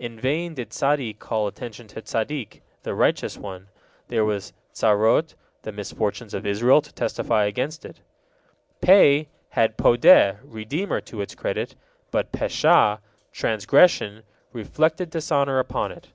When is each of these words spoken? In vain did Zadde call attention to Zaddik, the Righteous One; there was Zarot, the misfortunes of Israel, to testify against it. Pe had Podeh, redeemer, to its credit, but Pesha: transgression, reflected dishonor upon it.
In 0.00 0.18
vain 0.18 0.54
did 0.54 0.72
Zadde 0.72 1.16
call 1.20 1.46
attention 1.46 1.86
to 1.86 2.02
Zaddik, 2.02 2.60
the 2.82 2.92
Righteous 2.92 3.38
One; 3.38 3.68
there 4.08 4.24
was 4.24 4.52
Zarot, 4.74 5.36
the 5.62 5.70
misfortunes 5.70 6.34
of 6.34 6.44
Israel, 6.44 6.82
to 6.82 6.92
testify 6.92 7.44
against 7.44 7.84
it. 7.84 8.00
Pe 8.80 9.28
had 9.50 9.76
Podeh, 9.78 10.38
redeemer, 10.42 11.00
to 11.02 11.20
its 11.20 11.36
credit, 11.36 11.76
but 12.10 12.32
Pesha: 12.32 12.98
transgression, 13.30 14.24
reflected 14.52 15.08
dishonor 15.10 15.60
upon 15.60 15.92
it. 15.92 16.08